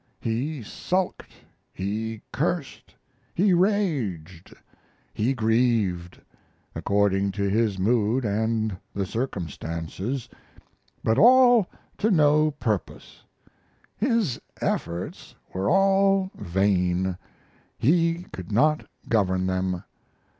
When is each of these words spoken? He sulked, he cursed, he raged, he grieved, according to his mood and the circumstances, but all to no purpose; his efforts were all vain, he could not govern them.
He 0.19 0.63
sulked, 0.63 1.31
he 1.71 2.23
cursed, 2.33 2.95
he 3.35 3.53
raged, 3.53 4.51
he 5.13 5.35
grieved, 5.35 6.19
according 6.73 7.33
to 7.33 7.43
his 7.47 7.77
mood 7.77 8.25
and 8.25 8.75
the 8.95 9.05
circumstances, 9.05 10.27
but 11.03 11.19
all 11.19 11.67
to 11.99 12.09
no 12.09 12.49
purpose; 12.49 13.23
his 13.95 14.41
efforts 14.59 15.35
were 15.53 15.69
all 15.69 16.31
vain, 16.33 17.15
he 17.77 18.23
could 18.33 18.51
not 18.51 18.87
govern 19.07 19.45
them. 19.45 19.83